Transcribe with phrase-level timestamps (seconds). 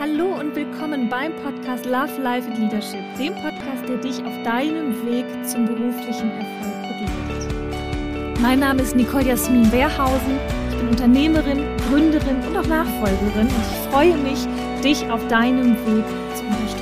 [0.00, 4.94] Hallo und willkommen beim Podcast Love, Life and Leadership, dem Podcast, der dich auf deinem
[5.04, 8.40] Weg zum beruflichen Erfolg begleitet.
[8.40, 10.38] Mein Name ist Nicole Jasmin Wehrhausen.
[10.70, 14.38] Ich bin Unternehmerin, Gründerin und auch Nachfolgerin und ich freue mich,
[14.82, 16.80] dich auf deinem Weg zu unterstützen.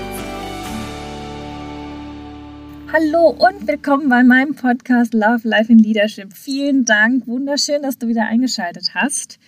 [2.92, 6.34] Hallo und willkommen bei meinem Podcast Love, Life and Leadership.
[6.34, 9.40] Vielen Dank, wunderschön, dass du wieder eingeschaltet hast.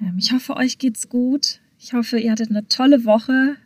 [0.00, 1.60] Ähm, ich hoffe, euch geht's gut.
[1.80, 3.56] Ich hoffe, ihr hattet eine tolle Woche.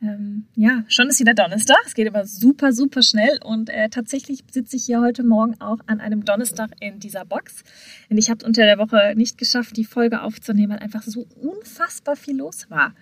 [0.00, 1.76] Ähm, ja, schon ist wieder Donnerstag.
[1.84, 3.38] Es geht immer super, super schnell.
[3.44, 7.62] Und äh, tatsächlich sitze ich hier heute Morgen auch an einem Donnerstag in dieser Box.
[8.08, 12.16] Denn ich habe unter der Woche nicht geschafft, die Folge aufzunehmen, weil einfach so unfassbar
[12.16, 12.94] viel los war.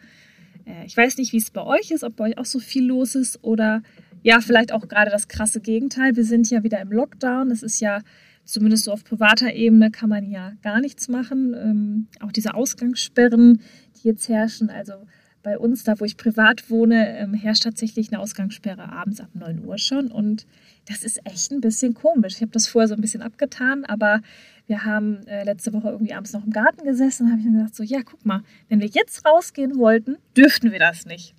[0.66, 2.84] Äh, ich weiß nicht, wie es bei euch ist, ob bei euch auch so viel
[2.84, 3.82] los ist oder
[4.22, 6.16] ja, vielleicht auch gerade das krasse Gegenteil.
[6.16, 7.50] Wir sind ja wieder im Lockdown.
[7.50, 8.00] Es ist ja
[8.44, 11.54] zumindest so auf privater Ebene kann man ja gar nichts machen.
[11.54, 13.60] Ähm, auch diese Ausgangssperren,
[13.96, 14.94] die jetzt herrschen, also
[15.42, 19.64] bei uns, da wo ich privat wohne, ähm, herrscht tatsächlich eine Ausgangssperre abends ab 9
[19.64, 20.10] Uhr schon.
[20.10, 20.46] Und
[20.86, 22.34] das ist echt ein bisschen komisch.
[22.36, 24.20] Ich habe das vorher so ein bisschen abgetan, aber
[24.66, 27.58] wir haben äh, letzte Woche irgendwie abends noch im Garten gesessen und habe ich mir
[27.58, 31.34] gedacht, so, ja, guck mal, wenn wir jetzt rausgehen wollten, dürften wir das nicht.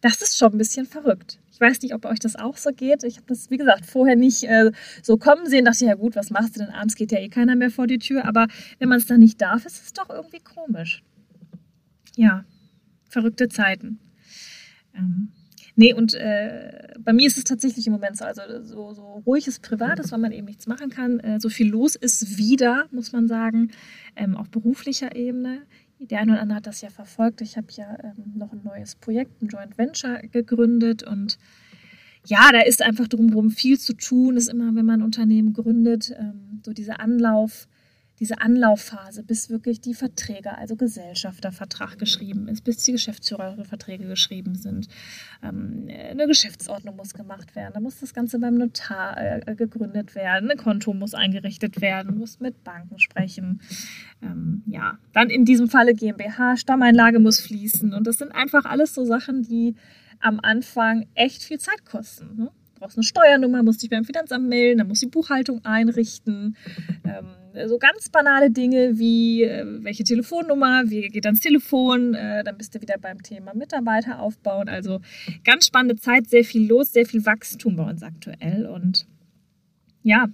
[0.00, 1.39] Das ist schon ein bisschen verrückt.
[1.60, 3.04] Ich weiß nicht, ob euch das auch so geht.
[3.04, 4.72] Ich habe das, wie gesagt, vorher nicht äh,
[5.02, 5.66] so kommen sehen.
[5.66, 6.94] Dachte, ja gut, was machst du denn abends?
[6.94, 8.24] Geht ja eh keiner mehr vor die Tür.
[8.24, 8.46] Aber
[8.78, 11.02] wenn man es dann nicht darf, ist es doch irgendwie komisch.
[12.16, 12.46] Ja,
[13.10, 14.00] verrückte Zeiten.
[14.94, 15.32] Ähm,
[15.76, 19.60] nee, und äh, bei mir ist es tatsächlich im Moment so, also so, so ruhiges
[19.60, 21.20] Privates, weil man eben nichts machen kann.
[21.20, 23.70] Äh, so viel los ist wieder, muss man sagen,
[24.16, 25.60] ähm, auf beruflicher Ebene.
[26.00, 27.42] Der eine oder andere hat das ja verfolgt.
[27.42, 31.38] Ich habe ja ähm, noch ein neues Projekt, ein Joint Venture gegründet und
[32.26, 34.36] ja, da ist einfach drumherum viel zu tun.
[34.36, 37.68] Ist immer, wenn man ein Unternehmen gründet, ähm, so diese Anlauf,
[38.20, 44.88] diese Anlaufphase, bis wirklich die Verträge, also Gesellschaftervertrag geschrieben ist, bis die Geschäftsführerverträge geschrieben sind.
[45.42, 50.50] Ähm, eine Geschäftsordnung muss gemacht werden, da muss das Ganze beim Notar äh, gegründet werden,
[50.50, 53.62] ein Konto muss eingerichtet werden, muss mit Banken sprechen.
[54.22, 58.94] Ähm, ja, dann in diesem Falle GmbH, Stammeinlage muss fließen und das sind einfach alles
[58.94, 59.74] so Sachen, die
[60.20, 62.36] am Anfang echt viel Zeit kosten.
[62.36, 62.50] Ne?
[62.74, 66.56] Du brauchst eine Steuernummer, musst dich beim Finanzamt melden, dann musst du die Buchhaltung einrichten.
[67.04, 72.56] Ähm, so ganz banale Dinge wie äh, welche Telefonnummer, wie geht ans Telefon, äh, dann
[72.56, 74.68] bist du wieder beim Thema Mitarbeiter aufbauen.
[74.68, 75.00] Also
[75.44, 78.66] ganz spannende Zeit, sehr viel los, sehr viel Wachstum bei uns aktuell.
[78.66, 79.06] Und
[80.02, 80.28] ja,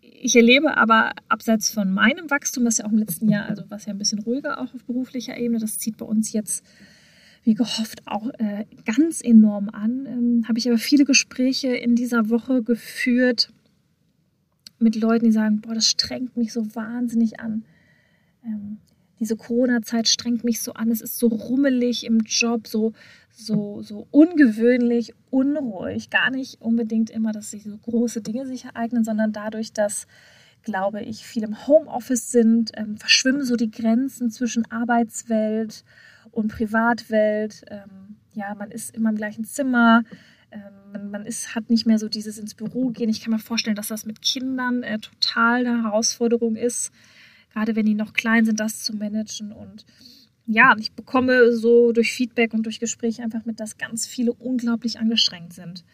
[0.00, 3.86] ich erlebe aber abseits von meinem Wachstum, das ja auch im letzten Jahr, also was
[3.86, 6.64] ja ein bisschen ruhiger auch auf beruflicher Ebene, das zieht bei uns jetzt
[7.44, 10.06] wie gehofft auch äh, ganz enorm an.
[10.06, 13.50] Ähm, Habe ich aber viele Gespräche in dieser Woche geführt
[14.84, 17.64] mit Leuten, die sagen, boah, das strengt mich so wahnsinnig an.
[18.44, 18.78] Ähm,
[19.18, 20.90] diese Corona-Zeit strengt mich so an.
[20.90, 22.92] Es ist so rummelig im Job, so,
[23.30, 26.10] so, so ungewöhnlich, unruhig.
[26.10, 30.06] Gar nicht unbedingt immer, dass sich so große Dinge sich ereignen, sondern dadurch, dass,
[30.62, 35.84] glaube ich, viele im Homeoffice sind, ähm, verschwimmen so die Grenzen zwischen Arbeitswelt
[36.30, 37.62] und Privatwelt.
[37.70, 40.02] Ähm, ja, man ist immer im gleichen Zimmer
[40.54, 43.08] ähm, man ist, hat nicht mehr so dieses ins Büro gehen.
[43.08, 46.92] Ich kann mir vorstellen, dass das mit Kindern äh, total eine Herausforderung ist,
[47.52, 49.52] gerade wenn die noch klein sind, das zu managen.
[49.52, 49.84] Und
[50.46, 54.98] ja, ich bekomme so durch Feedback und durch Gespräche einfach mit, dass ganz viele unglaublich
[54.98, 55.84] angestrengt sind.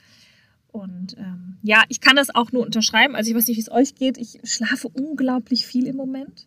[0.69, 3.16] Und ähm, ja, ich kann das auch nur unterschreiben.
[3.16, 4.19] Also ich weiß nicht, wie es euch geht.
[4.19, 6.47] Ich schlafe unglaublich viel im Moment.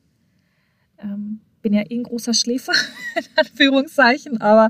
[1.00, 2.74] Ähm, bin ja eh ein großer Schläfer,
[3.16, 4.70] in Anführungszeichen, aber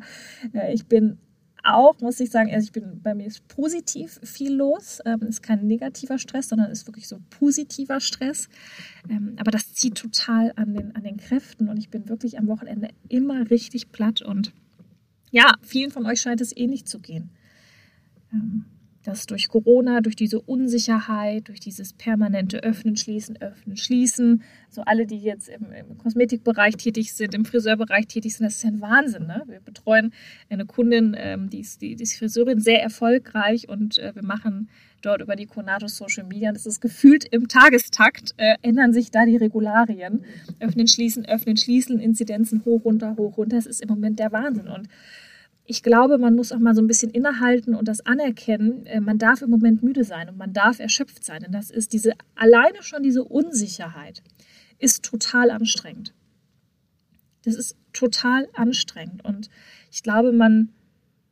[0.53, 1.17] äh, ich bin
[1.63, 4.99] auch, muss ich sagen, also ich bin, bei mir ist positiv viel los.
[5.05, 8.49] Ähm, ist kein negativer Stress, sondern ist wirklich so positiver Stress.
[9.09, 12.47] Ähm, aber das zieht total an den, an den Kräften und ich bin wirklich am
[12.47, 14.53] Wochenende immer richtig platt und
[15.31, 17.31] ja, vielen von euch scheint es ähnlich zu gehen.
[18.31, 18.65] Ähm,
[19.03, 25.05] dass durch Corona, durch diese Unsicherheit, durch dieses permanente Öffnen, Schließen, Öffnen, Schließen, so alle,
[25.05, 28.81] die jetzt im, im Kosmetikbereich tätig sind, im Friseurbereich tätig sind, das ist ja ein
[28.81, 29.27] Wahnsinn.
[29.27, 29.43] Ne?
[29.47, 30.13] Wir betreuen
[30.49, 34.69] eine Kundin, ähm, die, ist, die, die ist Friseurin, sehr erfolgreich und äh, wir machen
[35.01, 36.51] dort über die Conato Social Media.
[36.51, 40.23] Das ist gefühlt im Tagestakt, äh, ändern sich da die Regularien.
[40.59, 43.57] Öffnen, schließen, öffnen, schließen, Inzidenzen hoch, runter, hoch, runter.
[43.57, 44.67] Das ist im Moment der Wahnsinn.
[44.67, 44.87] Und
[45.65, 48.85] ich glaube, man muss auch mal so ein bisschen innehalten und das anerkennen.
[48.85, 51.45] Äh, man darf im Moment müde sein und man darf erschöpft sein.
[51.45, 54.21] Und das ist diese, alleine schon diese Unsicherheit
[54.79, 56.13] ist total anstrengend.
[57.45, 59.23] Das ist total anstrengend.
[59.23, 59.49] Und
[59.91, 60.69] ich glaube, man,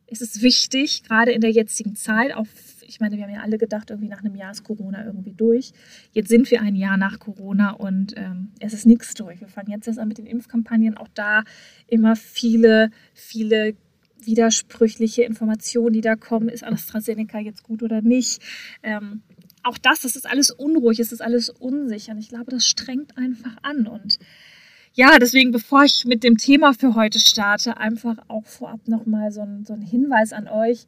[0.08, 2.46] es ist wichtig, gerade in der jetzigen Zeit, auch,
[2.82, 5.72] ich meine, wir haben ja alle gedacht, irgendwie nach einem Jahr ist Corona irgendwie durch.
[6.14, 9.42] Jetzt sind wir ein Jahr nach Corona und ähm, es ist nichts durch.
[9.42, 10.98] Wir fangen jetzt erst an mit den Impfkampagnen.
[10.98, 11.44] Auch da
[11.88, 13.76] immer viele, viele
[14.26, 16.50] widersprüchliche Informationen, die da kommen.
[16.50, 18.42] Ist AstraZeneca jetzt gut oder nicht?
[18.84, 19.22] Ähm,
[19.64, 22.14] auch das, das ist alles unruhig, es ist alles unsicher.
[22.14, 23.88] Und ich glaube, das strengt einfach an.
[23.88, 24.20] Und
[24.94, 29.46] ja, deswegen, bevor ich mit dem Thema für heute starte, einfach auch vorab nochmal so
[29.64, 30.86] so ein Hinweis an euch.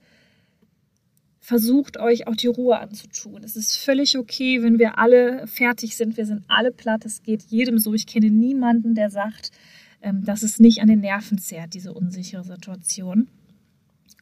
[1.39, 3.43] Versucht euch auch die Ruhe anzutun.
[3.43, 6.15] Es ist völlig okay, wenn wir alle fertig sind.
[6.15, 7.05] Wir sind alle platt.
[7.05, 7.93] Es geht jedem so.
[7.93, 9.51] Ich kenne niemanden, der sagt,
[10.03, 13.29] ähm, dass es nicht an den Nerven zehrt, diese unsichere Situation.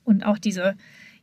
[0.03, 0.75] Und auch diese,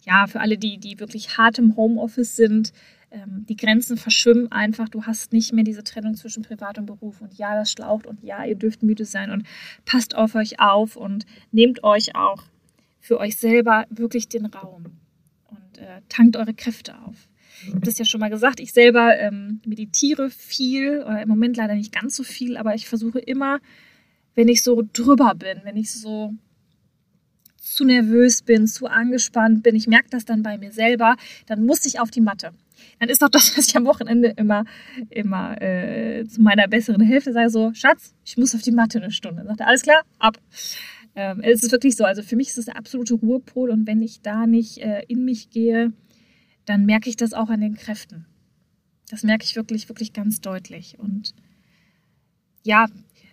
[0.04, 2.72] ja, für alle, die, die wirklich hart im Homeoffice sind,
[3.10, 4.88] ähm, die Grenzen verschwimmen einfach.
[4.88, 7.20] Du hast nicht mehr diese Trennung zwischen Privat und Beruf.
[7.20, 9.44] Und ja, das schlaucht und ja, ihr dürft müde sein und
[9.86, 12.44] passt auf euch auf und nehmt euch auch
[13.00, 14.84] für euch selber wirklich den Raum
[15.46, 17.28] und äh, tankt eure Kräfte auf.
[17.62, 21.56] Ich habe das ja schon mal gesagt, ich selber ähm, meditiere viel, oder im Moment
[21.56, 23.60] leider nicht ganz so viel, aber ich versuche immer,
[24.38, 26.32] wenn ich so drüber bin, wenn ich so
[27.56, 31.84] zu nervös bin, zu angespannt bin, ich merke das dann bei mir selber, dann muss
[31.86, 32.52] ich auf die Matte
[33.00, 34.64] dann ist doch das, was ich am Wochenende immer,
[35.10, 39.10] immer äh, zu meiner besseren Hälfte sage, so, Schatz, ich muss auf die Matte eine
[39.10, 39.38] Stunde.
[39.38, 40.38] Dann sagt er, alles klar, ab.
[41.16, 44.00] Ähm, es ist wirklich so, also für mich ist es der absolute Ruhepol und wenn
[44.00, 45.92] ich da nicht äh, in mich gehe,
[46.66, 48.26] dann merke ich das auch an den Kräften.
[49.10, 50.96] Das merke ich wirklich, wirklich ganz deutlich.
[51.00, 51.34] Und
[52.62, 52.86] ja,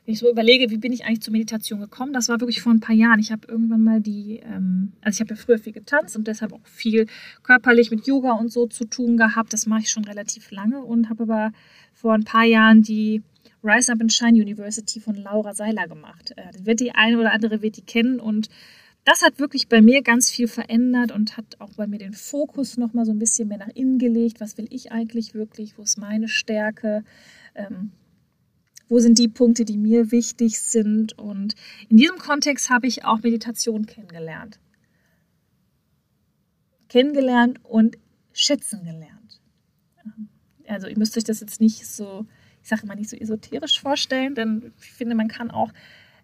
[0.06, 2.72] wenn ich so überlege, wie bin ich eigentlich zur Meditation gekommen, das war wirklich vor
[2.72, 3.19] ein paar Jahren.
[3.19, 6.54] Ich habe irgendwann mal die, ähm, also ich habe ja früher viel getanzt und deshalb
[6.54, 7.07] auch viel
[7.42, 9.52] körperlich mit Yoga und so zu tun gehabt.
[9.52, 11.52] Das mache ich schon relativ lange und habe aber
[11.94, 13.24] vor ein paar Jahren die
[13.63, 16.34] Rise Up and Shine University von Laura Seiler gemacht.
[16.36, 18.50] Äh, wird die eine oder andere wird die kennen und
[19.06, 22.78] das hat wirklich bei mir ganz viel verändert und hat auch bei mir den Fokus
[22.78, 24.40] noch mal so ein bisschen mehr nach innen gelegt.
[24.40, 25.78] Was will ich eigentlich wirklich?
[25.78, 27.04] Wo ist meine Stärke?
[27.54, 27.92] Ähm,
[28.88, 31.18] wo sind die Punkte, die mir wichtig sind.
[31.18, 31.56] Und
[31.90, 34.60] in diesem Kontext habe ich auch Meditation kennengelernt.
[36.90, 37.98] Kennengelernt und
[38.34, 39.42] schätzen gelernt.
[40.68, 42.26] Also ihr müsst euch das jetzt nicht so,
[42.62, 45.72] ich sage mal nicht so esoterisch vorstellen, denn ich finde, man kann auch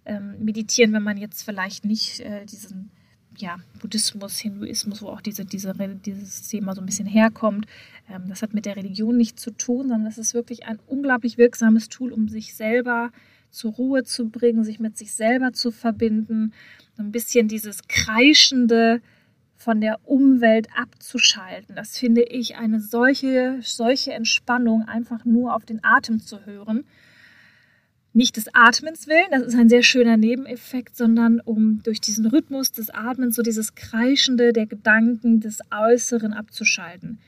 [0.06, 2.92] ähm, meditieren, wenn man jetzt vielleicht nicht äh, diesen
[3.38, 5.74] ja, Buddhismus, Hinduismus, wo auch diese, diese,
[6.06, 7.66] dieses Thema so ein bisschen herkommt.
[8.10, 11.38] Ähm, das hat mit der Religion nichts zu tun, sondern das ist wirklich ein unglaublich
[11.38, 13.12] wirksames Tool, um sich selber
[13.50, 16.54] zur Ruhe zu bringen, sich mit sich selber zu verbinden,
[16.98, 19.01] ein bisschen dieses Kreischende
[19.57, 21.75] von der Umwelt abzuschalten.
[21.75, 26.86] Das finde ich eine solche, solche Entspannung, einfach nur auf den Atem zu hören
[28.13, 32.72] nicht des Atmens willen, das ist ein sehr schöner Nebeneffekt, sondern um durch diesen Rhythmus
[32.72, 37.19] des Atmens so dieses Kreischende der Gedanken des Äußeren abzuschalten.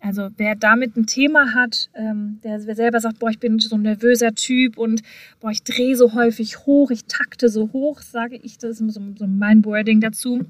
[0.00, 3.82] Also wer damit ein Thema hat, ähm, der selber sagt, boah, ich bin so ein
[3.82, 5.02] nervöser Typ und
[5.38, 9.00] boah, ich drehe so häufig hoch, ich takte so hoch, sage ich, das ist so,
[9.16, 10.44] so mein Wording dazu,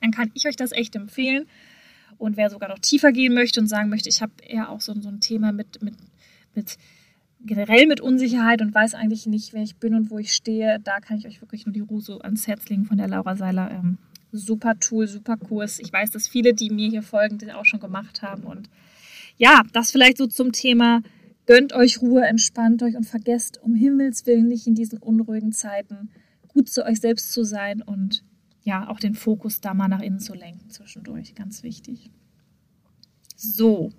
[0.00, 1.46] dann kann ich euch das echt empfehlen.
[2.16, 4.98] Und wer sogar noch tiefer gehen möchte und sagen möchte, ich habe eher auch so,
[4.98, 5.94] so ein Thema mit, mit,
[6.54, 6.78] mit
[7.46, 11.00] generell mit Unsicherheit und weiß eigentlich nicht, wer ich bin und wo ich stehe, da
[11.00, 13.70] kann ich euch wirklich nur die Ruhe so ans Herz legen von der Laura Seiler.
[13.70, 13.98] Ähm,
[14.32, 15.78] super Tool, super Kurs.
[15.78, 18.44] Ich weiß, dass viele, die mir hier folgen, das auch schon gemacht haben.
[18.44, 18.68] Und
[19.36, 21.02] ja, das vielleicht so zum Thema,
[21.46, 26.10] gönnt euch Ruhe, entspannt euch und vergesst um Himmels Willen nicht in diesen unruhigen Zeiten
[26.48, 28.24] gut zu euch selbst zu sein und
[28.62, 31.34] ja, auch den Fokus da mal nach innen zu lenken zwischendurch.
[31.34, 32.10] Ganz wichtig.
[33.36, 33.92] So,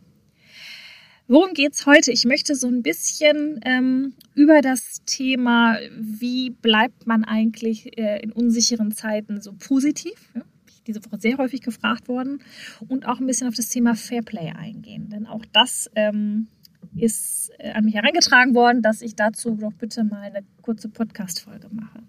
[1.30, 2.12] Worum geht es heute?
[2.12, 8.32] Ich möchte so ein bisschen ähm, über das Thema, wie bleibt man eigentlich äh, in
[8.32, 10.32] unsicheren Zeiten so positiv?
[10.34, 10.44] Ja?
[10.88, 12.40] diese Woche sehr häufig gefragt worden
[12.88, 15.10] und auch ein bisschen auf das Thema Fairplay eingehen.
[15.10, 16.48] Denn auch das ähm,
[16.96, 21.68] ist äh, an mich herangetragen worden, dass ich dazu doch bitte mal eine kurze Podcast-Folge
[21.72, 22.00] mache.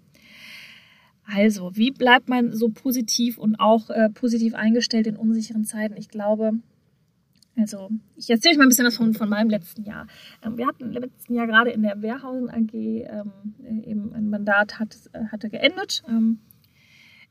[1.25, 5.95] Also, wie bleibt man so positiv und auch äh, positiv eingestellt in unsicheren Zeiten?
[5.95, 6.53] Ich glaube,
[7.59, 10.07] also, ich erzähle euch mal ein bisschen was von, von meinem letzten Jahr.
[10.43, 13.31] Ähm, wir hatten im letzten Jahr gerade in der Wehrhausen AG ähm,
[13.83, 14.95] eben ein Mandat hat,
[15.31, 16.03] hatte geendet.
[16.07, 16.39] Ähm,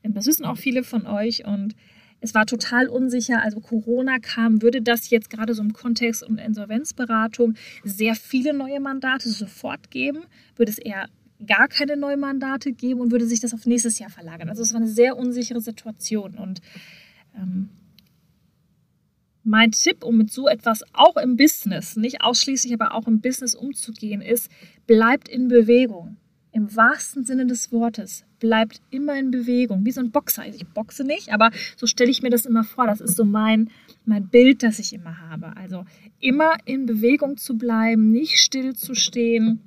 [0.03, 1.75] das wissen auch viele von euch und
[2.21, 3.41] es war total unsicher.
[3.41, 8.79] Also Corona kam, würde das jetzt gerade so im Kontext und Insolvenzberatung sehr viele neue
[8.79, 10.23] Mandate sofort geben?
[10.55, 11.07] Würde es eher
[11.45, 14.49] gar keine neuen Mandate geben und würde sich das auf nächstes Jahr verlagern?
[14.49, 16.61] Also es war eine sehr unsichere Situation und
[17.35, 17.69] ähm,
[19.49, 23.55] mein Tipp, um mit so etwas auch im Business, nicht ausschließlich, aber auch im Business
[23.55, 24.49] umzugehen, ist,
[24.85, 26.17] bleibt in Bewegung.
[26.51, 28.25] Im wahrsten Sinne des Wortes.
[28.39, 29.85] Bleibt immer in Bewegung.
[29.85, 30.43] Wie so ein Boxer.
[30.43, 32.87] Also ich boxe nicht, aber so stelle ich mir das immer vor.
[32.87, 33.69] Das ist so mein,
[34.05, 35.55] mein Bild, das ich immer habe.
[35.57, 35.85] Also
[36.19, 39.61] immer in Bewegung zu bleiben, nicht still zu stehen,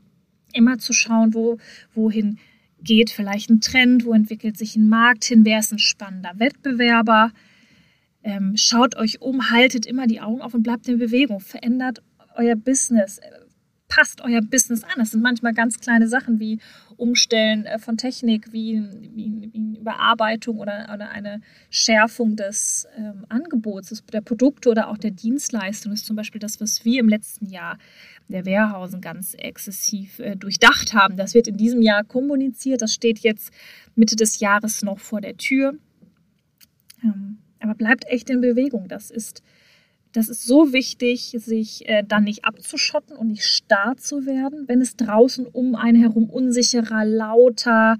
[0.53, 1.59] immer zu schauen, wo,
[1.95, 2.39] wohin
[2.83, 4.05] geht vielleicht ein Trend?
[4.05, 5.45] Wo entwickelt sich ein Markt hin?
[5.45, 7.33] Wer ist ein spannender Wettbewerber?
[8.25, 11.41] Ähm, schaut euch um, haltet immer die Augen auf und bleibt in Bewegung.
[11.41, 12.03] Verändert
[12.37, 13.21] euer Business.
[13.89, 14.93] Passt euer Business an.
[14.97, 16.59] Das sind manchmal ganz kleine Sachen wie
[16.97, 18.83] Umstellen äh, von Technik, wie,
[19.15, 25.11] wie, wie Überarbeitung oder, oder, eine Schärfung des ähm, Angebots, der Produkte oder auch der
[25.11, 25.91] Dienstleistung.
[25.91, 27.77] Das ist zum Beispiel das, was wir im letzten Jahr
[28.29, 31.17] der Wehrhausen ganz exzessiv äh, durchdacht haben.
[31.17, 32.81] Das wird in diesem Jahr kommuniziert.
[32.81, 33.53] Das steht jetzt
[33.95, 35.75] Mitte des Jahres noch vor der Tür.
[37.03, 37.32] Ähm,
[37.63, 38.89] aber bleibt echt in Bewegung.
[38.89, 39.43] Das ist,
[40.13, 44.81] das ist so wichtig, sich äh, dann nicht abzuschotten und nicht starr zu werden, wenn
[44.81, 47.99] es draußen um einen herum unsicherer, lauter,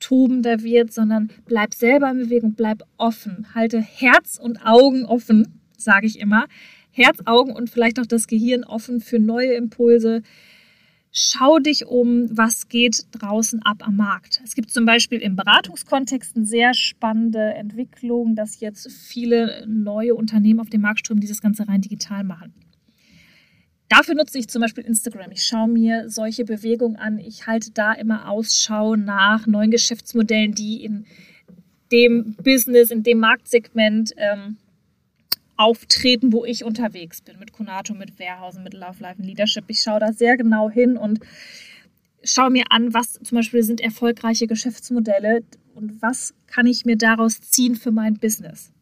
[0.00, 3.46] tobender wird, sondern bleib selber in Bewegung, bleib offen.
[3.54, 6.46] Halte Herz und Augen offen, sage ich immer.
[6.90, 10.22] Herz, Augen und vielleicht auch das Gehirn offen für neue Impulse.
[11.14, 14.40] Schau dich um, was geht draußen ab am Markt.
[14.44, 20.58] Es gibt zum Beispiel im Beratungskontext eine sehr spannende Entwicklung, dass jetzt viele neue Unternehmen
[20.58, 22.54] auf dem Markt strömen, die das Ganze rein digital machen.
[23.90, 25.32] Dafür nutze ich zum Beispiel Instagram.
[25.32, 27.18] Ich schaue mir solche Bewegungen an.
[27.18, 31.04] Ich halte da immer Ausschau nach neuen Geschäftsmodellen, die in
[31.92, 34.56] dem Business, in dem Marktsegment ähm,
[35.62, 39.64] auftreten, wo ich unterwegs bin, mit Konato, mit Wehrhausen, mit Love Life Leadership.
[39.68, 41.20] Ich schaue da sehr genau hin und
[42.24, 47.40] schaue mir an, was zum Beispiel sind erfolgreiche Geschäftsmodelle und was kann ich mir daraus
[47.40, 48.72] ziehen für mein Business.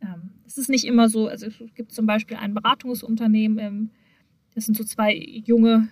[0.00, 3.90] Ähm, es ist nicht immer so, also es gibt zum Beispiel ein Beratungsunternehmen, ähm,
[4.54, 5.88] das sind so zwei junge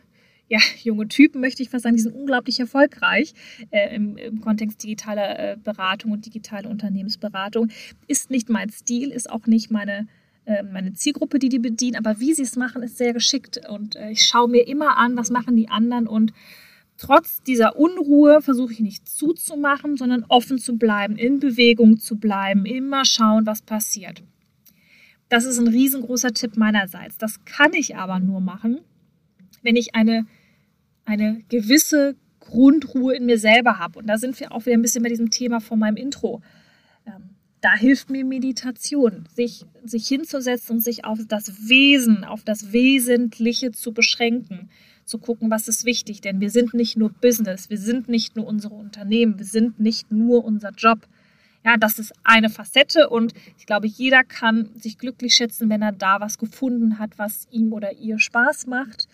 [0.49, 3.35] ja, junge Typen, möchte ich fast sagen, die sind unglaublich erfolgreich
[3.71, 7.69] äh, im, im, Kontext digitaler äh, Beratung und digitale Unternehmensberatung.
[8.07, 10.09] Ist nicht mein Stil, ist auch nicht meine,
[10.47, 13.97] äh, meine Zielgruppe, die die bedienen, aber wie sie es machen, ist sehr geschickt und
[13.97, 16.33] äh, ich schaue mir immer an, was machen die anderen und
[16.97, 22.65] trotz dieser Unruhe versuche ich nicht zuzumachen, sondern offen zu bleiben, in Bewegung zu bleiben,
[22.65, 24.23] immer schauen, was passiert.
[25.29, 27.19] Das ist ein riesengroßer Tipp meinerseits.
[27.19, 28.81] Das kann ich aber nur machen,
[29.63, 30.27] wenn ich eine
[31.09, 33.99] eine gewisse Grundruhe in mir selber habe.
[33.99, 36.43] Und da sind wir auch wieder ein bisschen bei diesem Thema von meinem Intro.
[37.07, 42.73] Ähm, da hilft mir Meditation, sich, sich hinzusetzen und sich auf das Wesen, auf das
[42.73, 44.71] Wesentliche zu beschränken,
[45.05, 46.21] zu gucken, was ist wichtig.
[46.21, 50.13] Denn wir sind nicht nur Business, wir sind nicht nur unsere Unternehmen, wir sind nicht
[50.13, 51.09] nur unser Job.
[51.65, 55.93] Ja, das ist eine Facette und ich glaube, jeder kann sich glücklich schätzen, wenn er
[55.93, 59.09] da was gefunden hat, was ihm oder ihr Spaß macht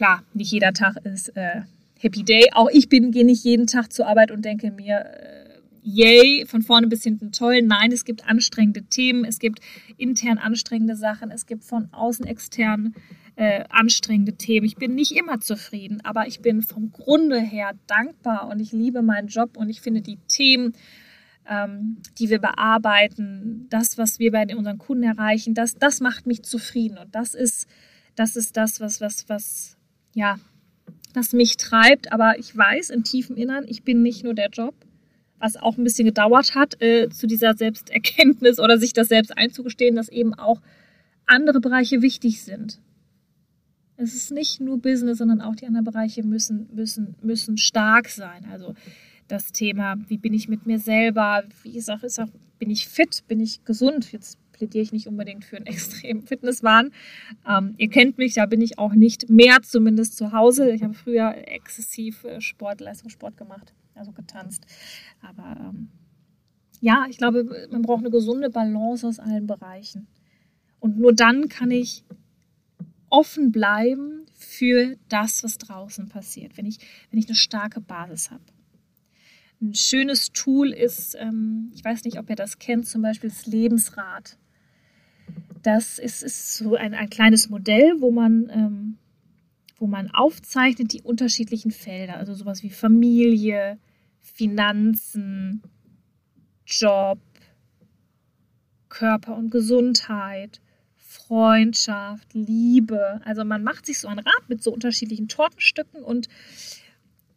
[0.00, 1.60] Klar, nicht jeder Tag ist äh,
[1.98, 2.48] Happy Day.
[2.54, 6.62] Auch ich bin, gehe nicht jeden Tag zur Arbeit und denke mir, äh, yay, von
[6.62, 7.60] vorne bis hinten toll.
[7.60, 9.60] Nein, es gibt anstrengende Themen, es gibt
[9.98, 12.94] intern anstrengende Sachen, es gibt von außen extern
[13.36, 14.64] äh, anstrengende Themen.
[14.64, 19.02] Ich bin nicht immer zufrieden, aber ich bin vom Grunde her dankbar und ich liebe
[19.02, 20.72] meinen Job und ich finde die Themen,
[21.46, 26.42] ähm, die wir bearbeiten, das, was wir bei unseren Kunden erreichen, das, das macht mich
[26.42, 27.68] zufrieden und das ist,
[28.16, 29.76] das ist das, was, was, was,
[30.14, 30.38] ja,
[31.14, 32.12] das mich treibt.
[32.12, 34.74] Aber ich weiß im tiefen Innern, ich bin nicht nur der Job,
[35.38, 39.96] was auch ein bisschen gedauert hat, äh, zu dieser Selbsterkenntnis oder sich das selbst einzugestehen,
[39.96, 40.60] dass eben auch
[41.26, 42.80] andere Bereiche wichtig sind.
[43.96, 48.46] Es ist nicht nur Business, sondern auch die anderen Bereiche müssen, müssen, müssen stark sein.
[48.50, 48.74] Also
[49.28, 53.22] das Thema, wie bin ich mit mir selber, wie auch, ist auch, bin ich fit,
[53.28, 54.10] bin ich gesund?
[54.12, 56.90] Jetzt plädiere ich nicht unbedingt für einen extremen Fitnesswahn.
[57.48, 60.70] Ähm, ihr kennt mich, da bin ich auch nicht mehr zumindest zu Hause.
[60.70, 64.66] Ich habe früher exzessiv äh, Sport, Leistungssport gemacht, also getanzt.
[65.22, 65.88] Aber ähm,
[66.80, 70.06] ja, ich glaube, man braucht eine gesunde Balance aus allen Bereichen.
[70.78, 72.04] Und nur dann kann ich
[73.08, 76.78] offen bleiben für das, was draußen passiert, wenn ich,
[77.10, 78.44] wenn ich eine starke Basis habe.
[79.62, 83.46] Ein schönes Tool ist, ähm, ich weiß nicht, ob ihr das kennt, zum Beispiel das
[83.46, 84.38] Lebensrad.
[85.62, 88.98] Das ist, ist so ein, ein kleines Modell, wo man, ähm,
[89.78, 93.78] wo man aufzeichnet die unterschiedlichen Felder, also sowas wie Familie,
[94.20, 95.62] Finanzen,
[96.66, 97.18] Job,
[98.88, 100.60] Körper und Gesundheit,
[100.96, 103.20] Freundschaft, Liebe.
[103.24, 106.28] Also man macht sich so ein Rad mit so unterschiedlichen Tortenstücken und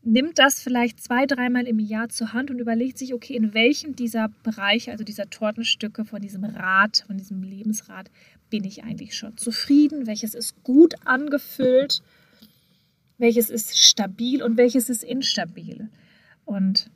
[0.03, 3.95] nimmt das vielleicht zwei, dreimal im Jahr zur Hand und überlegt sich, okay, in welchem
[3.95, 8.11] dieser Bereiche, also dieser Tortenstücke von diesem Rad, von diesem Lebensrad,
[8.49, 10.05] bin ich eigentlich schon zufrieden?
[10.05, 12.03] Welches ist gut angefüllt?
[13.17, 15.89] Welches ist stabil und welches ist instabil?
[16.45, 16.91] Und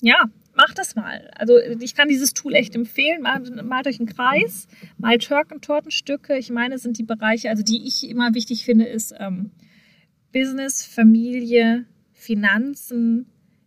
[0.00, 1.30] ja, macht das mal.
[1.34, 3.22] Also ich kann dieses Tool echt empfehlen.
[3.22, 4.68] Malt, malt euch einen Kreis,
[4.98, 5.26] malt
[5.62, 6.36] Tortenstücke.
[6.36, 9.52] Ich meine, sind die Bereiche, also die ich immer wichtig finde, ist ähm,
[10.32, 13.26] Business, Familie, Finanzen,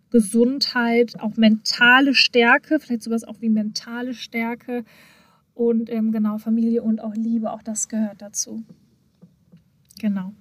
[0.10, 4.84] Gesundheit, auch mentale Stärke, vielleicht sowas auch wie mentale Stärke
[5.54, 8.64] und ähm, genau Familie und auch Liebe, auch das gehört dazu.
[10.00, 10.34] Genau.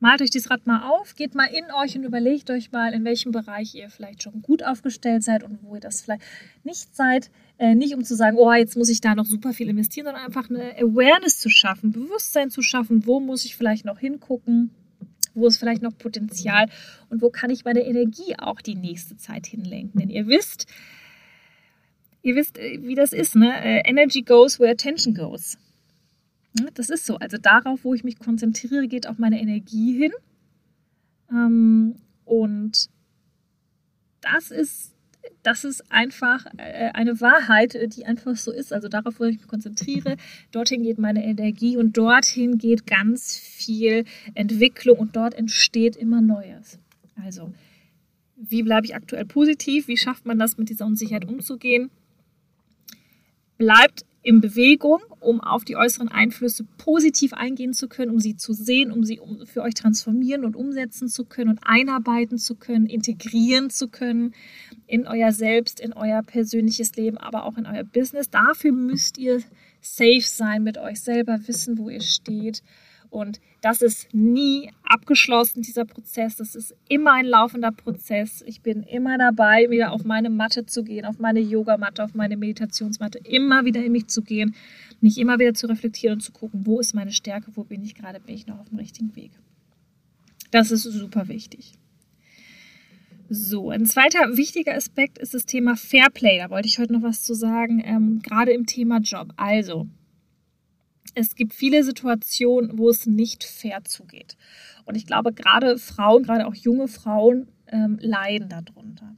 [0.00, 3.04] Malt euch dieses Rad mal auf, geht mal in euch und überlegt euch mal, in
[3.04, 6.22] welchem Bereich ihr vielleicht schon gut aufgestellt seid und wo ihr das vielleicht
[6.62, 7.30] nicht seid.
[7.58, 10.24] Äh, nicht um zu sagen, oh, jetzt muss ich da noch super viel investieren, sondern
[10.24, 14.70] einfach eine Awareness zu schaffen, Bewusstsein zu schaffen, wo muss ich vielleicht noch hingucken,
[15.34, 16.68] wo ist vielleicht noch Potenzial
[17.10, 19.98] und wo kann ich meine Energie auch die nächste Zeit hinlenken.
[20.00, 20.66] Denn ihr wisst,
[22.22, 23.52] ihr wisst, äh, wie das ist, ne?
[23.64, 25.58] Äh, Energy goes where attention goes.
[26.54, 27.16] Ne, das ist so.
[27.16, 30.12] Also darauf, wo ich mich konzentriere, geht auch meine Energie hin.
[31.30, 32.88] Ähm, und
[34.20, 34.94] das ist,
[35.42, 38.72] das ist einfach äh, eine Wahrheit, die einfach so ist.
[38.72, 40.16] Also darauf, wo ich mich konzentriere,
[40.52, 46.78] dorthin geht meine Energie und dorthin geht ganz viel Entwicklung und dort entsteht immer Neues.
[47.24, 47.52] Also,
[48.36, 49.88] wie bleibe ich aktuell positiv?
[49.88, 51.90] Wie schafft man das, mit dieser Unsicherheit umzugehen?
[53.56, 58.52] Bleibt in Bewegung, um auf die äußeren Einflüsse positiv eingehen zu können, um sie zu
[58.52, 63.70] sehen, um sie für euch transformieren und umsetzen zu können und einarbeiten zu können, integrieren
[63.70, 64.34] zu können
[64.86, 68.28] in euer Selbst, in euer persönliches Leben, aber auch in euer Business.
[68.28, 69.40] Dafür müsst ihr
[69.80, 72.62] safe sein mit euch selber, wissen, wo ihr steht
[73.10, 76.36] und das ist nie abgeschlossen, dieser Prozess.
[76.36, 78.42] Das ist immer ein laufender Prozess.
[78.46, 82.36] Ich bin immer dabei, wieder auf meine Matte zu gehen, auf meine Yogamatte, auf meine
[82.36, 84.54] Meditationsmatte, immer wieder in mich zu gehen,
[85.00, 87.94] mich immer wieder zu reflektieren und zu gucken, wo ist meine Stärke, wo bin ich
[87.94, 89.32] gerade, bin ich noch auf dem richtigen Weg.
[90.50, 91.72] Das ist super wichtig.
[93.28, 96.38] So, ein zweiter wichtiger Aspekt ist das Thema Fairplay.
[96.38, 99.34] Da wollte ich heute noch was zu sagen, ähm, gerade im Thema Job.
[99.36, 99.86] Also,
[101.18, 104.36] es gibt viele Situationen, wo es nicht fair zugeht.
[104.84, 109.16] Und ich glaube, gerade Frauen, gerade auch junge Frauen, ähm, leiden darunter.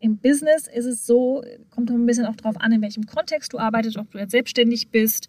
[0.00, 3.58] Im Business ist es so, kommt ein bisschen auch darauf an, in welchem Kontext du
[3.58, 5.28] arbeitest, ob du jetzt selbstständig bist,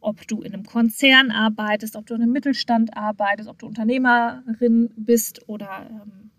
[0.00, 4.90] ob du in einem Konzern arbeitest, ob du in einem Mittelstand arbeitest, ob du Unternehmerin
[4.96, 6.30] bist oder, ähm,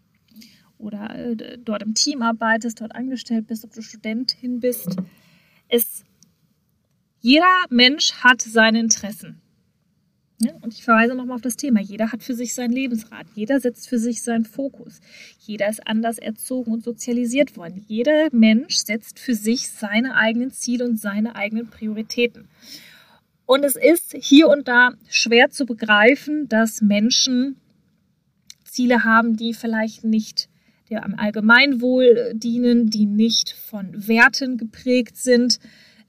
[0.77, 4.95] oder äh, dort im Team arbeitest, dort angestellt bist, ob du Studentin bist.
[5.67, 6.05] Es
[7.21, 9.41] jeder Mensch hat seine Interessen.
[10.41, 11.81] Ja, und ich verweise nochmal auf das Thema.
[11.81, 13.27] Jeder hat für sich seinen Lebensrat.
[13.35, 15.01] Jeder setzt für sich seinen Fokus.
[15.39, 17.83] Jeder ist anders erzogen und sozialisiert worden.
[17.87, 22.47] Jeder Mensch setzt für sich seine eigenen Ziele und seine eigenen Prioritäten.
[23.45, 27.57] Und es ist hier und da schwer zu begreifen, dass Menschen
[28.63, 30.47] Ziele haben, die vielleicht nicht
[30.89, 35.59] der am Allgemeinwohl dienen, die nicht von Werten geprägt sind,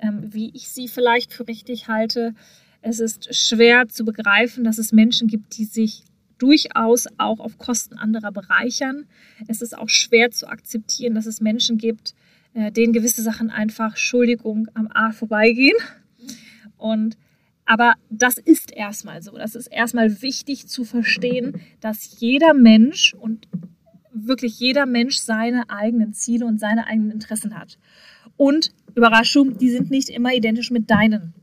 [0.03, 2.35] wie ich sie vielleicht für richtig halte.
[2.83, 6.05] Es ist schwer zu begreifen, dass es Menschen gibt, die sich
[6.39, 9.07] durchaus auch auf Kosten anderer bereichern.
[9.47, 12.15] Es ist auch schwer zu akzeptieren, dass es Menschen gibt,
[12.55, 15.77] äh, denen gewisse Sachen einfach, Entschuldigung, am A vorbeigehen.
[16.79, 17.17] Und
[17.67, 19.37] aber das ist erstmal so.
[19.37, 23.47] Das ist erstmal wichtig zu verstehen, dass jeder Mensch und
[24.13, 27.79] wirklich jeder Mensch seine eigenen Ziele und seine eigenen Interessen hat.
[28.37, 31.35] Und Überraschung, die sind nicht immer identisch mit deinen.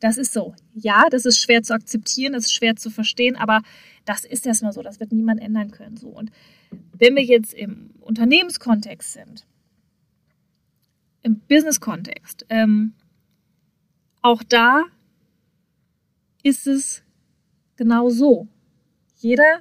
[0.00, 0.54] Das ist so.
[0.74, 3.62] Ja, das ist schwer zu akzeptieren, das ist schwer zu verstehen, aber
[4.04, 4.82] das ist erstmal so.
[4.82, 5.96] Das wird niemand ändern können.
[5.96, 6.08] So.
[6.08, 6.30] Und
[6.92, 9.46] wenn wir jetzt im Unternehmenskontext sind,
[11.22, 12.92] im Business-Kontext, ähm,
[14.22, 14.84] auch da
[16.42, 17.02] ist es
[17.76, 18.46] genau so.
[19.16, 19.60] Jeder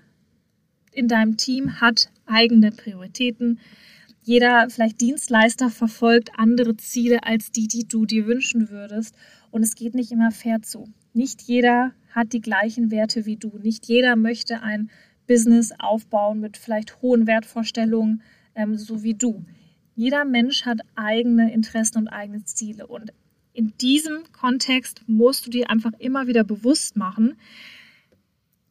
[0.91, 3.59] in deinem Team hat eigene Prioritäten,
[4.25, 9.15] jeder vielleicht Dienstleister verfolgt andere Ziele als die, die du dir wünschen würdest.
[9.51, 10.89] Und es geht nicht immer fair zu.
[11.13, 13.59] Nicht jeder hat die gleichen Werte wie du.
[13.61, 14.89] Nicht jeder möchte ein
[15.27, 18.23] Business aufbauen mit vielleicht hohen Wertvorstellungen,
[18.55, 19.45] ähm, so wie du.
[19.95, 22.87] Jeder Mensch hat eigene Interessen und eigene Ziele.
[22.87, 23.13] Und
[23.53, 27.37] in diesem Kontext musst du dir einfach immer wieder bewusst machen,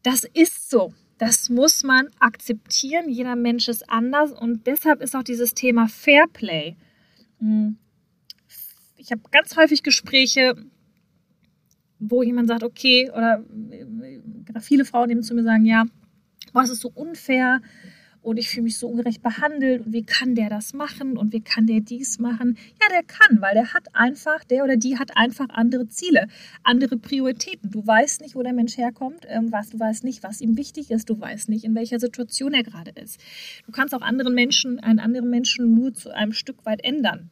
[0.03, 0.93] das ist so.
[1.27, 3.09] Das muss man akzeptieren.
[3.09, 6.77] Jeder Mensch ist anders und deshalb ist auch dieses Thema Fairplay.
[7.39, 7.79] Hm.
[8.99, 10.55] Ich habe ganz häufig Gespräche,
[11.99, 15.87] wo jemand sagt, okay, oder äh, viele Frauen eben zu mir sagen, ja,
[16.53, 17.63] was ist so unfair?
[18.25, 21.41] Und ich fühle mich so ungerecht behandelt und wie kann der das machen und wie
[21.41, 22.57] kann der dies machen?
[22.81, 26.29] Ja, der kann, weil der hat einfach, der oder die hat einfach andere Ziele,
[26.63, 27.71] andere Prioritäten.
[27.71, 30.91] Du weißt nicht, wo der Mensch herkommt, ähm, was, du weißt nicht, was ihm wichtig
[30.91, 33.21] ist, du weißt nicht, in welcher Situation er gerade ist.
[33.67, 37.31] Du kannst auch anderen Menschen, einen anderen Menschen nur zu einem Stück weit ändern.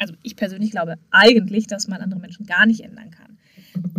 [0.00, 3.38] Also ich persönlich glaube eigentlich, dass man andere Menschen gar nicht ändern kann.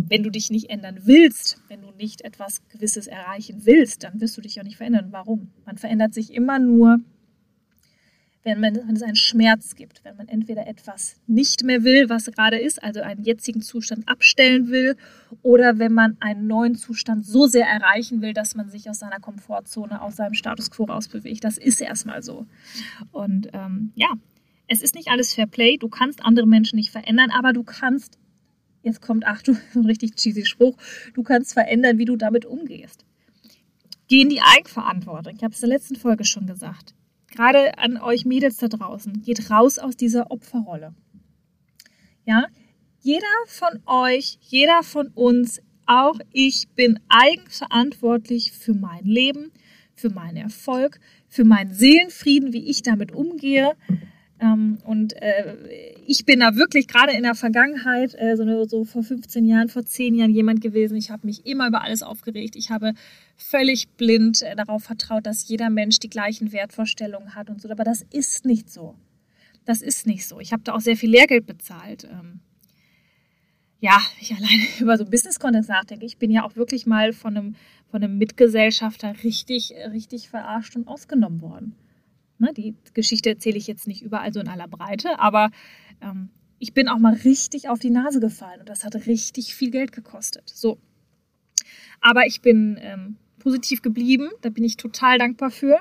[0.08, 4.36] Wenn du dich nicht ändern willst, wenn du nicht etwas Gewisses erreichen willst, dann wirst
[4.36, 5.08] du dich auch nicht verändern.
[5.12, 5.52] Warum?
[5.64, 6.98] Man verändert sich immer nur,
[8.42, 12.26] wenn, man, wenn es einen Schmerz gibt, wenn man entweder etwas nicht mehr will, was
[12.26, 14.96] gerade ist, also einen jetzigen Zustand abstellen will,
[15.42, 19.20] oder wenn man einen neuen Zustand so sehr erreichen will, dass man sich aus seiner
[19.20, 21.44] Komfortzone, aus seinem Status quo rausbewegt.
[21.44, 22.46] Das ist erstmal so.
[23.12, 24.08] Und ähm, ja,
[24.72, 25.76] es ist nicht alles Fair Play.
[25.76, 28.18] Du kannst andere Menschen nicht verändern, aber du kannst,
[28.82, 30.76] jetzt kommt Achtung, so ein richtig cheesy Spruch,
[31.14, 33.04] du kannst verändern, wie du damit umgehst.
[34.08, 35.34] Geh in die Eigenverantwortung.
[35.36, 36.94] Ich habe es in der letzten Folge schon gesagt
[37.32, 40.94] gerade an euch Mädels da draußen, geht raus aus dieser Opferrolle.
[42.24, 42.46] Ja,
[43.00, 49.50] jeder von euch, jeder von uns, auch ich bin eigenverantwortlich für mein Leben,
[49.94, 53.74] für meinen Erfolg, für meinen Seelenfrieden, wie ich damit umgehe,
[54.42, 59.04] ähm, und äh, ich bin da wirklich gerade in der Vergangenheit, äh, so, so vor
[59.04, 60.96] 15 Jahren, vor 10 Jahren jemand gewesen.
[60.96, 62.56] Ich habe mich immer über alles aufgeregt.
[62.56, 62.94] Ich habe
[63.36, 67.70] völlig blind äh, darauf vertraut, dass jeder Mensch die gleichen Wertvorstellungen hat und so.
[67.70, 68.96] Aber das ist nicht so.
[69.64, 70.40] Das ist nicht so.
[70.40, 72.02] Ich habe da auch sehr viel Lehrgeld bezahlt.
[72.10, 72.40] Ähm,
[73.78, 76.04] ja, ich alleine über so Business-Content nachdenke.
[76.04, 77.54] Ich bin ja auch wirklich mal von einem,
[77.92, 81.76] von einem Mitgesellschafter richtig, richtig verarscht und ausgenommen worden.
[82.42, 85.52] Ne, die Geschichte erzähle ich jetzt nicht überall so in aller Breite, aber
[86.00, 86.28] ähm,
[86.58, 89.92] ich bin auch mal richtig auf die Nase gefallen und das hat richtig viel Geld
[89.92, 90.50] gekostet.
[90.52, 90.78] So.
[92.00, 95.78] Aber ich bin ähm, positiv geblieben, da bin ich total dankbar für.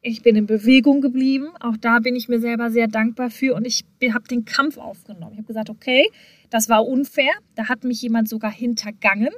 [0.00, 3.66] Ich bin in Bewegung geblieben, auch da bin ich mir selber sehr dankbar für und
[3.66, 5.32] ich habe den Kampf aufgenommen.
[5.32, 6.08] Ich habe gesagt, okay,
[6.50, 9.34] das war unfair, da hat mich jemand sogar hintergangen.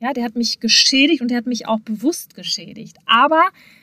[0.00, 2.98] Ja, der hat mich geschädigt und der hat mich auch bewusst geschädigt.
[3.06, 3.42] Aber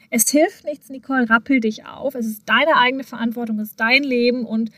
[0.10, 2.16] es hilft nichts, Nicole, rappel dich auf.
[2.16, 4.72] Es ist deine eigene Verantwortung, es ist dein Leben und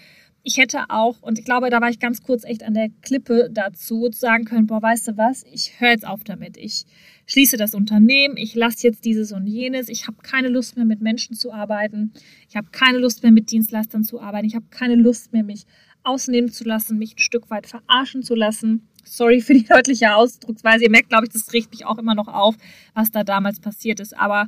[0.45, 3.49] ich hätte auch, und ich glaube, da war ich ganz kurz echt an der Klippe
[3.49, 6.57] dazu, sagen können, boah, weißt du was, ich höre jetzt auf damit.
[6.57, 6.85] Ich
[7.25, 10.99] schließe das Unternehmen, ich lasse jetzt dieses und jenes, ich habe keine Lust mehr mit
[11.01, 12.11] Menschen zu arbeiten,
[12.49, 15.65] ich habe keine Lust mehr mit Dienstleistern zu arbeiten, ich habe keine Lust mehr, mich
[16.03, 18.89] ausnehmen zu lassen, mich ein Stück weit verarschen zu lassen.
[19.03, 20.83] Sorry für die deutliche Ausdrucksweise.
[20.83, 22.55] Ihr merkt, glaube ich, das riecht mich auch immer noch auf,
[22.93, 24.17] was da damals passiert ist.
[24.17, 24.47] Aber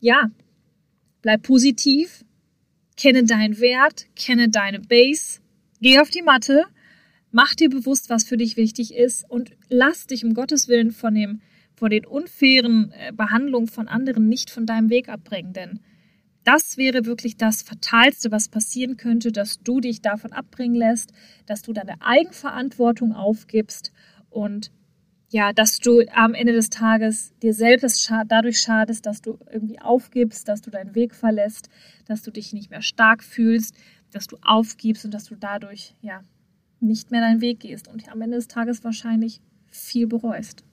[0.00, 0.30] ja,
[1.22, 2.24] bleib positiv,
[2.96, 5.40] kenne deinen Wert, kenne deine Base,
[5.80, 6.64] geh auf die Matte,
[7.32, 11.14] mach dir bewusst, was für dich wichtig ist und lass dich um Gottes Willen von
[11.14, 11.40] dem
[11.80, 15.80] von den unfairen äh, Behandlungen von anderen nicht von deinem Weg abbringen, denn
[16.50, 21.12] das wäre wirklich das Fatalste, was passieren könnte, dass du dich davon abbringen lässt,
[21.46, 23.92] dass du deine Eigenverantwortung aufgibst
[24.30, 24.72] und
[25.28, 30.48] ja, dass du am Ende des Tages dir selbst dadurch schadest, dass du irgendwie aufgibst,
[30.48, 31.68] dass du deinen Weg verlässt,
[32.06, 33.76] dass du dich nicht mehr stark fühlst,
[34.10, 36.24] dass du aufgibst und dass du dadurch ja
[36.80, 40.64] nicht mehr deinen Weg gehst und am Ende des Tages wahrscheinlich viel bereust.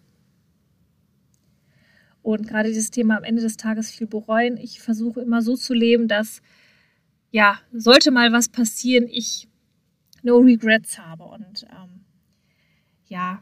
[2.28, 5.74] Und gerade dieses Thema am Ende des Tages viel bereuen, ich versuche immer so zu
[5.74, 6.42] leben, dass
[7.32, 9.48] ja, sollte mal was passieren, ich
[10.24, 12.02] no regrets habe und ähm,
[13.06, 13.42] ja,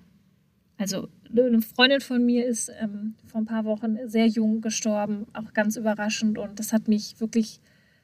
[0.78, 5.54] also eine Freundin von mir ist ähm, vor ein paar Wochen sehr jung gestorben, auch
[5.54, 6.38] ganz überraschend.
[6.38, 7.62] Und das hat mich wirklich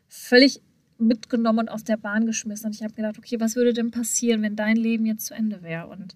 [0.08, 0.62] völlig
[0.98, 2.66] mitgenommen und aus der Bahn geschmissen.
[2.66, 5.62] Und ich habe gedacht, okay, was würde denn passieren, wenn dein Leben jetzt zu Ende
[5.62, 5.86] wäre?
[5.88, 6.16] Und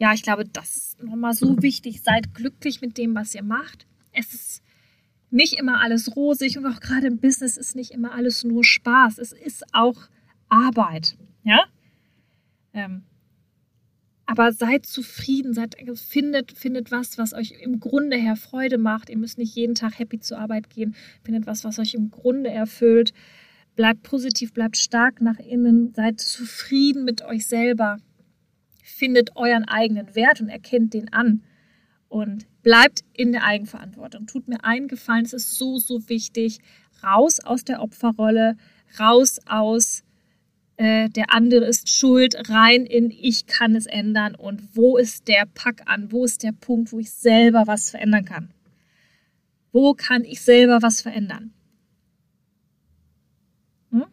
[0.00, 2.02] ja, ich glaube, das ist nochmal so wichtig.
[2.02, 3.86] Seid glücklich mit dem, was ihr macht.
[4.12, 4.62] Es ist
[5.30, 9.18] nicht immer alles rosig und auch gerade im Business ist nicht immer alles nur Spaß.
[9.18, 10.08] Es ist auch
[10.48, 11.18] Arbeit.
[11.44, 11.66] Ja?
[12.72, 13.02] Ähm,
[14.24, 19.10] aber seid zufrieden, seid, findet, findet was, was euch im Grunde her Freude macht.
[19.10, 20.94] Ihr müsst nicht jeden Tag happy zur Arbeit gehen.
[21.24, 23.12] Findet was, was euch im Grunde erfüllt.
[23.76, 25.92] Bleibt positiv, bleibt stark nach innen.
[25.92, 27.98] Seid zufrieden mit euch selber.
[29.00, 31.42] Findet euren eigenen Wert und erkennt den an.
[32.10, 34.26] Und bleibt in der Eigenverantwortung.
[34.26, 36.58] Tut mir einen Gefallen, es ist so, so wichtig.
[37.02, 38.58] Raus aus der Opferrolle,
[38.98, 40.04] raus aus
[40.76, 45.46] äh, der andere ist schuld, rein in ich kann es ändern und wo ist der
[45.46, 48.50] Pack an, wo ist der Punkt, wo ich selber was verändern kann.
[49.72, 51.54] Wo kann ich selber was verändern?
[53.92, 54.04] Hm?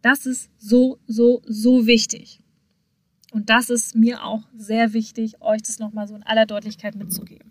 [0.00, 2.41] Das ist so, so, so wichtig.
[3.32, 7.50] Und das ist mir auch sehr wichtig, euch das nochmal so in aller Deutlichkeit mitzugeben.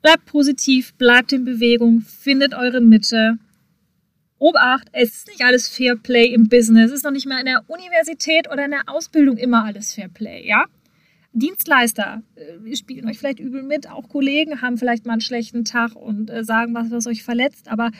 [0.00, 3.38] Bleibt positiv, bleibt in Bewegung, findet eure Mitte,
[4.38, 6.90] Obacht, es ist nicht alles Fair Play im Business.
[6.90, 10.08] Es ist noch nicht mal in der Universität oder in der Ausbildung immer alles Fair
[10.08, 10.64] Play, ja?
[11.32, 15.94] Dienstleister äh, spielen euch vielleicht übel mit, auch Kollegen haben vielleicht mal einen schlechten Tag
[15.94, 17.92] und äh, sagen was, was euch verletzt, aber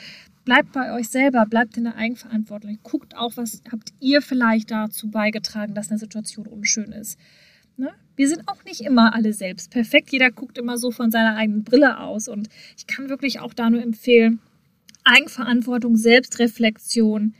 [0.45, 2.79] bleibt bei euch selber, bleibt in der Eigenverantwortung.
[2.83, 7.19] Guckt auch, was habt ihr vielleicht dazu beigetragen, dass eine Situation unschön ist.
[7.77, 7.91] Ne?
[8.15, 10.11] Wir sind auch nicht immer alle selbst perfekt.
[10.11, 12.27] Jeder guckt immer so von seiner eigenen Brille aus.
[12.27, 14.39] Und ich kann wirklich auch da nur empfehlen,
[15.03, 17.33] Eigenverantwortung, Selbstreflexion,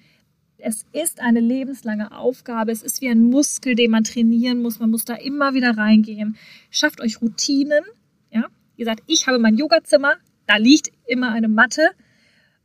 [0.65, 2.71] es ist eine lebenslange Aufgabe.
[2.71, 4.79] Es ist wie ein Muskel, den man trainieren muss.
[4.79, 6.37] Man muss da immer wieder reingehen.
[6.71, 7.83] Schafft euch Routinen.
[8.31, 10.13] Ja, wie gesagt, ich habe mein Yogazimmer.
[10.47, 11.89] Da liegt immer eine Matte.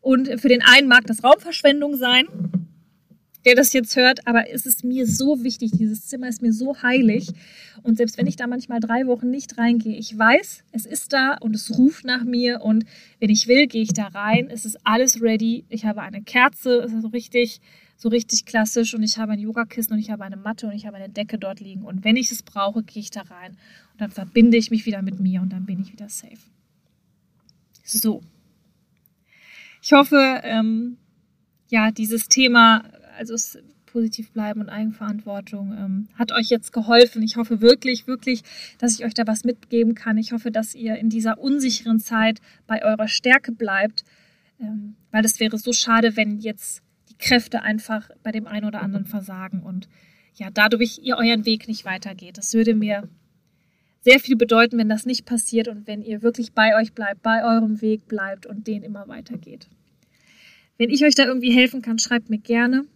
[0.01, 2.27] Und für den einen mag das Raumverschwendung sein,
[3.45, 5.71] der das jetzt hört, aber es ist mir so wichtig.
[5.73, 7.29] Dieses Zimmer ist mir so heilig.
[7.83, 11.35] Und selbst wenn ich da manchmal drei Wochen nicht reingehe, ich weiß, es ist da
[11.41, 12.63] und es ruft nach mir.
[12.63, 12.85] Und
[13.21, 14.49] wenn ich will, gehe ich da rein.
[14.51, 15.65] Es ist alles ready.
[15.69, 17.61] Ich habe eine Kerze, es ist so richtig
[17.99, 20.87] so richtig klassisch und ich habe ein Yogakissen und ich habe eine Matte und ich
[20.87, 23.59] habe eine Decke dort liegen und wenn ich es brauche, gehe ich da rein
[23.93, 26.39] und dann verbinde ich mich wieder mit mir und dann bin ich wieder safe.
[27.83, 28.23] So.
[29.89, 30.99] Ich hoffe, ähm,
[31.71, 32.85] ja, dieses Thema,
[33.17, 33.35] also
[33.87, 37.23] positiv bleiben und Eigenverantwortung, ähm, hat euch jetzt geholfen.
[37.23, 38.43] Ich hoffe wirklich, wirklich,
[38.77, 40.19] dass ich euch da was mitgeben kann.
[40.19, 44.05] Ich hoffe, dass ihr in dieser unsicheren Zeit bei eurer Stärke bleibt,
[44.61, 46.83] ähm, weil es wäre so schade, wenn jetzt
[47.19, 49.89] Kräfte einfach bei dem einen oder anderen versagen und
[50.35, 52.37] ja, dadurch ihr euren Weg nicht weitergeht.
[52.37, 53.09] Das würde mir
[54.03, 57.43] sehr viel bedeuten, wenn das nicht passiert und wenn ihr wirklich bei euch bleibt, bei
[57.43, 59.71] eurem Weg bleibt und den immer weitergeht.
[60.79, 62.87] Wenn ich euch da irgendwie helfen kann, schreibt mir gerne.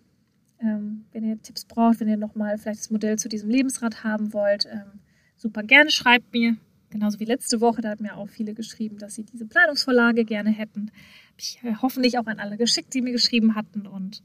[0.60, 4.32] Ähm, wenn ihr Tipps braucht, wenn ihr nochmal vielleicht das Modell zu diesem Lebensrad haben
[4.32, 5.00] wollt, ähm,
[5.36, 6.56] super gerne schreibt mir.
[6.90, 10.50] Genauso wie letzte Woche, da haben mir auch viele geschrieben, dass sie diese Planungsvorlage gerne
[10.50, 10.92] hätten.
[11.26, 13.86] Habe ich äh, hoffentlich auch an alle geschickt, die mir geschrieben hatten.
[13.86, 14.22] Und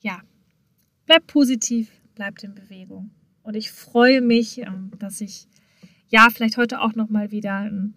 [0.00, 0.20] ja,
[1.04, 3.10] bleibt positiv, bleibt in Bewegung.
[3.42, 5.46] Und ich freue mich, ähm, dass ich
[6.08, 7.94] ja vielleicht heute auch nochmal wieder einen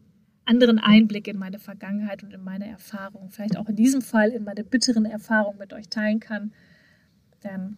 [0.49, 4.43] anderen Einblick in meine Vergangenheit und in meine Erfahrungen, vielleicht auch in diesem Fall in
[4.43, 6.51] meine bitteren Erfahrungen mit euch teilen kann.
[7.43, 7.77] Denn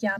[0.00, 0.16] ja,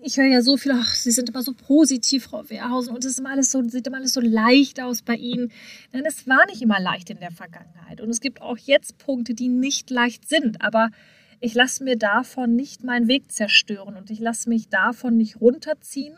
[0.00, 3.12] ich höre ja so viel, ach, Sie sind immer so positiv, Frau Wehrhausen, und es
[3.12, 5.52] ist immer alles so, sieht immer alles so leicht aus bei Ihnen.
[5.92, 8.00] Denn es war nicht immer leicht in der Vergangenheit.
[8.00, 10.62] Und es gibt auch jetzt Punkte, die nicht leicht sind.
[10.62, 10.90] Aber
[11.38, 16.16] ich lasse mir davon nicht meinen Weg zerstören und ich lasse mich davon nicht runterziehen.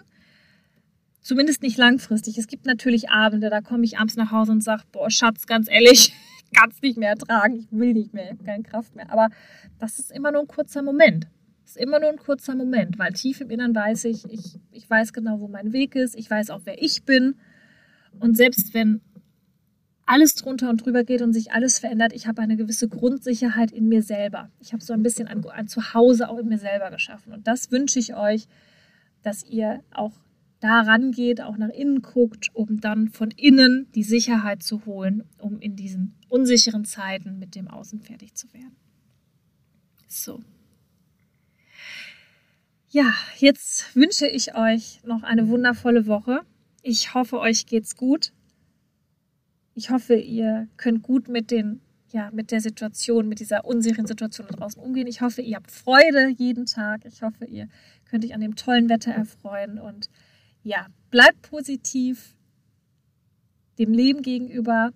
[1.22, 2.36] Zumindest nicht langfristig.
[2.36, 5.68] Es gibt natürlich Abende, da komme ich abends nach Hause und sage, boah, Schatz, ganz
[5.70, 6.12] ehrlich,
[6.44, 9.10] ich kann es nicht mehr ertragen, ich will nicht mehr, ich habe keine Kraft mehr.
[9.10, 9.28] Aber
[9.78, 11.28] das ist immer nur ein kurzer Moment
[11.72, 15.12] ist immer nur ein kurzer Moment, weil tief im Innern weiß ich, ich, ich weiß
[15.12, 17.36] genau, wo mein Weg ist, ich weiß auch, wer ich bin.
[18.20, 19.00] Und selbst wenn
[20.04, 23.88] alles drunter und drüber geht und sich alles verändert, ich habe eine gewisse Grundsicherheit in
[23.88, 24.50] mir selber.
[24.60, 27.32] Ich habe so ein bisschen ein Zuhause auch in mir selber geschaffen.
[27.32, 28.48] Und das wünsche ich euch,
[29.22, 30.12] dass ihr auch
[30.62, 35.58] da rangeht, auch nach innen guckt, um dann von innen die Sicherheit zu holen, um
[35.58, 38.76] in diesen unsicheren Zeiten mit dem Außen fertig zu werden.
[40.06, 40.40] So.
[42.90, 46.42] Ja, jetzt wünsche ich euch noch eine wundervolle Woche.
[46.82, 48.32] Ich hoffe, euch geht's gut.
[49.74, 51.80] Ich hoffe, ihr könnt gut mit den
[52.12, 55.06] ja, mit der Situation, mit dieser unsicheren Situation draußen umgehen.
[55.06, 57.06] Ich hoffe, ihr habt Freude jeden Tag.
[57.06, 57.68] Ich hoffe, ihr
[58.04, 60.10] könnt euch an dem tollen Wetter erfreuen und
[60.62, 62.36] ja, bleibt positiv
[63.78, 64.92] dem Leben gegenüber.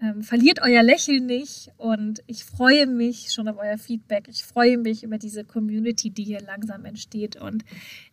[0.00, 4.26] Ähm, verliert euer Lächeln nicht und ich freue mich schon auf euer Feedback.
[4.28, 7.64] Ich freue mich über diese Community, die hier langsam entsteht und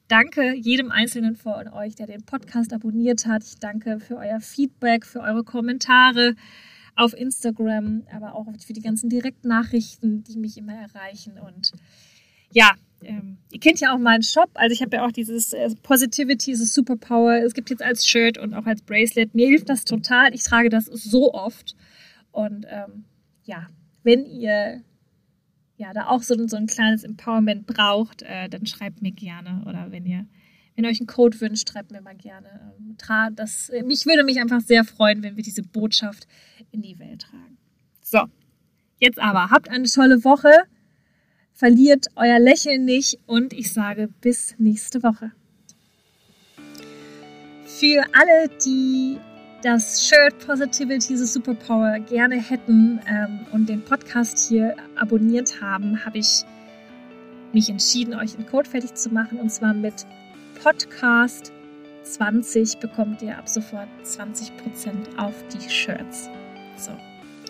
[0.08, 3.44] danke jedem Einzelnen von euch, der den Podcast abonniert hat.
[3.44, 6.36] Ich danke für euer Feedback, für eure Kommentare
[6.96, 11.72] auf Instagram, aber auch für die ganzen Direktnachrichten, die mich immer erreichen und
[12.52, 14.50] ja, ähm, ihr kennt ja auch meinen Shop.
[14.54, 17.44] Also ich habe ja auch dieses äh, Positivity a Superpower.
[17.44, 19.36] Es gibt jetzt als Shirt und auch als Bracelet.
[19.36, 20.34] Mir hilft das total.
[20.34, 21.76] Ich trage das so oft.
[22.32, 23.06] Und ähm,
[23.44, 23.68] ja,
[24.04, 24.82] wenn ihr
[25.78, 29.64] ja da auch so, so ein kleines Empowerment braucht, äh, dann schreibt mir gerne.
[29.66, 30.26] Oder wenn ihr,
[30.76, 32.74] wenn ihr euch einen Code wünscht, schreibt mir mal gerne.
[32.78, 32.98] Ähm,
[33.36, 36.28] das, äh, mich würde mich einfach sehr freuen, wenn wir diese Botschaft
[36.72, 37.58] in die Welt tragen.
[38.02, 38.24] So,
[39.00, 40.52] jetzt aber, habt eine tolle Woche
[41.60, 45.34] verliert euer Lächeln nicht und ich sage bis nächste Woche.
[47.66, 49.18] Für alle, die
[49.62, 56.20] das Shirt Positivity the Superpower gerne hätten ähm, und den Podcast hier abonniert haben, habe
[56.20, 56.46] ich
[57.52, 60.06] mich entschieden, euch einen Code fertig zu machen und zwar mit
[60.64, 61.52] Podcast
[62.04, 66.30] 20 bekommt ihr ab sofort 20% auf die Shirts.
[66.78, 66.92] So,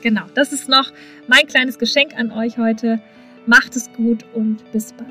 [0.02, 0.91] genau, das ist noch
[1.28, 3.00] mein kleines Geschenk an euch heute.
[3.49, 5.09] Macht es gut und bis bald.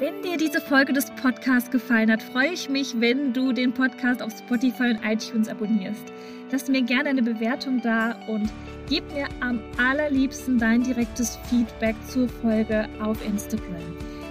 [0.00, 4.20] Wenn dir diese Folge des Podcasts gefallen hat, freue ich mich, wenn du den Podcast
[4.20, 6.02] auf Spotify und iTunes abonnierst.
[6.50, 8.50] Lass mir gerne eine Bewertung da und
[8.88, 13.76] gib mir am allerliebsten dein direktes Feedback zur Folge auf Instagram.